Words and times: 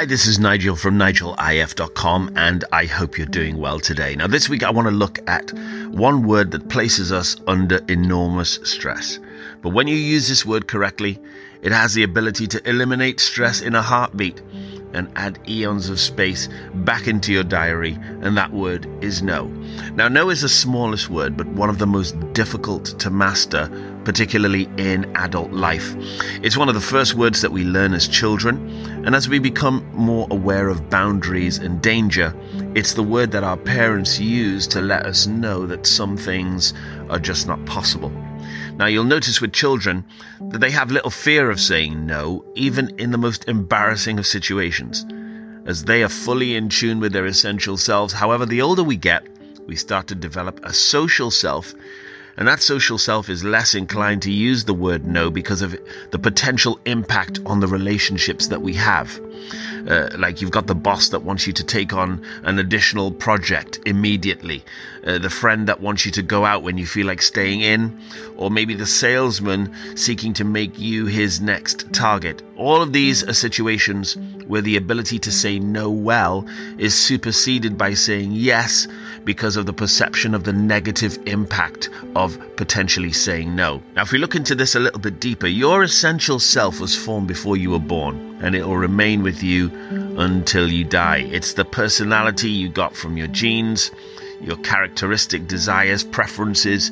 Hi, 0.00 0.06
this 0.06 0.24
is 0.26 0.38
Nigel 0.38 0.76
from 0.76 0.98
nigelif.com, 0.98 2.32
and 2.34 2.64
I 2.72 2.86
hope 2.86 3.18
you're 3.18 3.26
doing 3.26 3.58
well 3.58 3.78
today. 3.78 4.16
Now, 4.16 4.28
this 4.28 4.48
week 4.48 4.62
I 4.62 4.70
want 4.70 4.88
to 4.88 4.92
look 4.92 5.18
at 5.28 5.52
one 5.90 6.26
word 6.26 6.52
that 6.52 6.70
places 6.70 7.12
us 7.12 7.36
under 7.46 7.80
enormous 7.86 8.58
stress. 8.62 9.18
But 9.60 9.74
when 9.74 9.88
you 9.88 9.96
use 9.96 10.26
this 10.26 10.46
word 10.46 10.68
correctly, 10.68 11.18
it 11.60 11.70
has 11.72 11.92
the 11.92 12.02
ability 12.02 12.46
to 12.46 12.66
eliminate 12.66 13.20
stress 13.20 13.60
in 13.60 13.74
a 13.74 13.82
heartbeat 13.82 14.40
and 14.92 15.10
add 15.16 15.38
eons 15.48 15.88
of 15.88 16.00
space 16.00 16.48
back 16.74 17.06
into 17.06 17.32
your 17.32 17.44
diary, 17.44 17.98
and 18.22 18.36
that 18.36 18.52
word 18.52 18.86
is 19.02 19.22
no. 19.22 19.46
Now, 19.94 20.08
no 20.08 20.30
is 20.30 20.42
the 20.42 20.48
smallest 20.48 21.10
word, 21.10 21.36
but 21.36 21.46
one 21.48 21.70
of 21.70 21.78
the 21.78 21.86
most 21.86 22.18
difficult 22.32 22.86
to 22.98 23.10
master, 23.10 23.70
particularly 24.04 24.68
in 24.76 25.04
adult 25.16 25.52
life. 25.52 25.94
It's 26.42 26.56
one 26.56 26.68
of 26.68 26.74
the 26.74 26.80
first 26.80 27.14
words 27.14 27.42
that 27.42 27.52
we 27.52 27.64
learn 27.64 27.94
as 27.94 28.08
children, 28.08 28.68
and 29.04 29.14
as 29.14 29.28
we 29.28 29.38
become 29.38 29.88
more 29.92 30.26
aware 30.30 30.68
of 30.68 30.90
boundaries 30.90 31.58
and 31.58 31.80
danger, 31.80 32.34
it's 32.74 32.94
the 32.94 33.02
word 33.02 33.32
that 33.32 33.44
our 33.44 33.56
parents 33.56 34.18
use 34.18 34.66
to 34.68 34.80
let 34.80 35.06
us 35.06 35.26
know 35.26 35.66
that 35.66 35.86
some 35.86 36.16
things 36.16 36.74
are 37.08 37.18
just 37.18 37.46
not 37.46 37.64
possible. 37.66 38.12
Now, 38.80 38.86
you'll 38.86 39.04
notice 39.04 39.42
with 39.42 39.52
children 39.52 40.06
that 40.48 40.62
they 40.62 40.70
have 40.70 40.90
little 40.90 41.10
fear 41.10 41.50
of 41.50 41.60
saying 41.60 42.06
no, 42.06 42.42
even 42.54 42.98
in 42.98 43.10
the 43.10 43.18
most 43.18 43.46
embarrassing 43.46 44.18
of 44.18 44.26
situations, 44.26 45.04
as 45.66 45.84
they 45.84 46.02
are 46.02 46.08
fully 46.08 46.56
in 46.56 46.70
tune 46.70 46.98
with 46.98 47.12
their 47.12 47.26
essential 47.26 47.76
selves. 47.76 48.14
However, 48.14 48.46
the 48.46 48.62
older 48.62 48.82
we 48.82 48.96
get, 48.96 49.26
we 49.66 49.76
start 49.76 50.06
to 50.06 50.14
develop 50.14 50.64
a 50.64 50.72
social 50.72 51.30
self 51.30 51.74
and 52.38 52.48
that 52.48 52.62
social 52.62 52.96
self 52.96 53.28
is 53.28 53.44
less 53.44 53.74
inclined 53.74 54.22
to 54.22 54.32
use 54.32 54.64
the 54.64 54.72
word 54.72 55.04
no 55.04 55.30
because 55.30 55.60
of 55.60 55.78
the 56.10 56.18
potential 56.18 56.80
impact 56.86 57.38
on 57.44 57.60
the 57.60 57.66
relationships 57.66 58.46
that 58.46 58.62
we 58.62 58.72
have. 58.72 59.20
Uh, 59.88 60.08
like 60.18 60.40
you've 60.40 60.50
got 60.50 60.66
the 60.66 60.74
boss 60.74 61.08
that 61.08 61.20
wants 61.20 61.46
you 61.46 61.52
to 61.52 61.64
take 61.64 61.92
on 61.92 62.24
an 62.42 62.58
additional 62.58 63.10
project 63.10 63.78
immediately, 63.86 64.62
uh, 65.06 65.18
the 65.18 65.30
friend 65.30 65.66
that 65.68 65.80
wants 65.80 66.04
you 66.04 66.12
to 66.12 66.22
go 66.22 66.44
out 66.44 66.62
when 66.62 66.78
you 66.78 66.86
feel 66.86 67.06
like 67.06 67.22
staying 67.22 67.60
in, 67.60 67.98
or 68.36 68.50
maybe 68.50 68.74
the 68.74 68.86
salesman 68.86 69.74
seeking 69.96 70.32
to 70.34 70.44
make 70.44 70.78
you 70.78 71.06
his 71.06 71.40
next 71.40 71.92
target. 71.92 72.42
All 72.56 72.82
of 72.82 72.92
these 72.92 73.24
are 73.24 73.32
situations 73.32 74.16
where 74.46 74.60
the 74.60 74.76
ability 74.76 75.18
to 75.20 75.32
say 75.32 75.58
no 75.58 75.90
well 75.90 76.46
is 76.78 76.94
superseded 76.94 77.78
by 77.78 77.94
saying 77.94 78.32
yes 78.32 78.86
because 79.24 79.56
of 79.56 79.66
the 79.66 79.72
perception 79.72 80.34
of 80.34 80.44
the 80.44 80.52
negative 80.52 81.18
impact 81.26 81.88
of 82.14 82.38
potentially 82.56 83.12
saying 83.12 83.54
no. 83.54 83.82
Now, 83.94 84.02
if 84.02 84.12
we 84.12 84.18
look 84.18 84.34
into 84.34 84.54
this 84.54 84.74
a 84.74 84.80
little 84.80 85.00
bit 85.00 85.20
deeper, 85.20 85.46
your 85.46 85.82
essential 85.82 86.38
self 86.38 86.80
was 86.80 86.96
formed 86.96 87.28
before 87.28 87.56
you 87.56 87.70
were 87.70 87.78
born, 87.78 88.29
and 88.40 88.54
it 88.54 88.66
will 88.66 88.76
remain 88.76 89.22
with 89.22 89.42
you 89.42 89.70
until 90.18 90.68
you 90.68 90.84
die. 90.84 91.28
It's 91.30 91.54
the 91.54 91.64
personality 91.64 92.50
you 92.50 92.68
got 92.68 92.96
from 92.96 93.16
your 93.16 93.26
genes, 93.28 93.90
your 94.40 94.56
characteristic 94.58 95.46
desires, 95.46 96.02
preferences, 96.02 96.90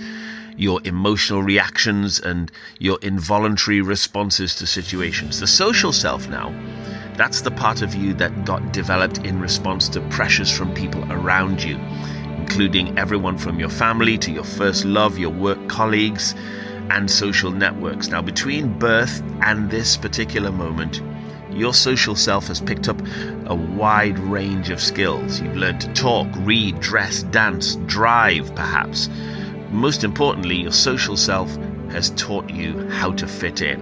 your 0.56 0.80
emotional 0.84 1.42
reactions, 1.42 2.20
and 2.20 2.50
your 2.78 2.98
involuntary 3.02 3.80
responses 3.80 4.54
to 4.56 4.66
situations. 4.66 5.40
The 5.40 5.46
social 5.46 5.92
self 5.92 6.28
now. 6.28 6.52
That's 7.16 7.40
the 7.40 7.50
part 7.50 7.82
of 7.82 7.94
you 7.94 8.14
that 8.14 8.44
got 8.44 8.72
developed 8.72 9.18
in 9.18 9.40
response 9.40 9.88
to 9.90 10.00
pressures 10.02 10.56
from 10.56 10.72
people 10.74 11.04
around 11.12 11.62
you 11.62 11.76
including 12.48 12.98
everyone 12.98 13.36
from 13.36 13.60
your 13.60 13.68
family 13.68 14.16
to 14.16 14.32
your 14.32 14.42
first 14.42 14.86
love, 14.86 15.18
your 15.18 15.30
work 15.30 15.68
colleagues, 15.68 16.34
and 16.88 17.10
social 17.10 17.50
networks. 17.50 18.08
Now, 18.08 18.22
between 18.22 18.78
birth 18.78 19.22
and 19.42 19.70
this 19.70 19.98
particular 19.98 20.50
moment, 20.50 21.02
your 21.58 21.74
social 21.74 22.14
self 22.14 22.46
has 22.46 22.60
picked 22.60 22.88
up 22.88 23.00
a 23.46 23.54
wide 23.54 24.18
range 24.18 24.70
of 24.70 24.80
skills. 24.80 25.40
You've 25.40 25.56
learned 25.56 25.80
to 25.82 25.92
talk, 25.92 26.28
read, 26.38 26.80
dress, 26.80 27.22
dance, 27.24 27.76
drive, 27.86 28.54
perhaps. 28.54 29.08
Most 29.70 30.04
importantly, 30.04 30.56
your 30.56 30.72
social 30.72 31.16
self 31.16 31.54
has 31.90 32.10
taught 32.10 32.50
you 32.50 32.88
how 32.88 33.12
to 33.12 33.26
fit 33.26 33.60
in. 33.60 33.80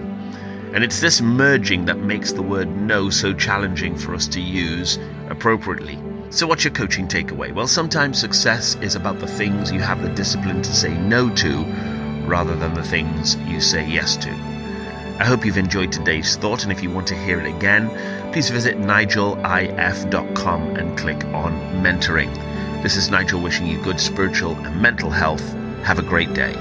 And 0.74 0.84
it's 0.84 1.00
this 1.00 1.20
merging 1.20 1.84
that 1.86 1.98
makes 1.98 2.32
the 2.32 2.42
word 2.42 2.68
no 2.68 3.08
so 3.08 3.32
challenging 3.32 3.96
for 3.96 4.14
us 4.14 4.26
to 4.28 4.40
use 4.40 4.98
appropriately. 5.28 5.98
So, 6.30 6.46
what's 6.46 6.64
your 6.64 6.72
coaching 6.72 7.06
takeaway? 7.06 7.54
Well, 7.54 7.68
sometimes 7.68 8.18
success 8.18 8.74
is 8.82 8.94
about 8.94 9.20
the 9.20 9.28
things 9.28 9.70
you 9.70 9.80
have 9.80 10.02
the 10.02 10.10
discipline 10.10 10.62
to 10.62 10.74
say 10.74 10.92
no 10.98 11.30
to 11.36 11.64
rather 12.26 12.56
than 12.56 12.74
the 12.74 12.82
things 12.82 13.36
you 13.46 13.60
say 13.60 13.88
yes 13.88 14.16
to. 14.16 14.55
I 15.18 15.24
hope 15.24 15.46
you've 15.46 15.56
enjoyed 15.56 15.90
today's 15.90 16.36
thought, 16.36 16.64
and 16.64 16.70
if 16.70 16.82
you 16.82 16.90
want 16.90 17.06
to 17.06 17.14
hear 17.14 17.40
it 17.40 17.46
again, 17.46 17.88
please 18.32 18.50
visit 18.50 18.78
nigelif.com 18.78 20.76
and 20.76 20.98
click 20.98 21.24
on 21.26 21.52
mentoring. 21.82 22.32
This 22.82 22.96
is 22.96 23.10
Nigel 23.10 23.40
wishing 23.40 23.66
you 23.66 23.82
good 23.82 23.98
spiritual 23.98 24.54
and 24.56 24.80
mental 24.80 25.08
health. 25.08 25.54
Have 25.84 25.98
a 25.98 26.02
great 26.02 26.34
day. 26.34 26.54